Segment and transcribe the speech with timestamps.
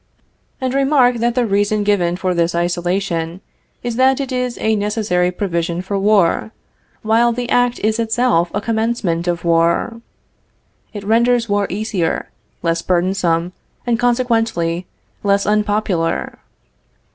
[0.59, 3.39] And remark that the reason given for this isolation,
[3.83, 6.51] is that it is a necessary provision for war,
[7.03, 10.01] while the act is itself a commencement of war.
[10.91, 12.31] It renders war easier,
[12.63, 13.53] less burdensome,
[13.85, 14.87] and consequently
[15.21, 16.39] less unpopular.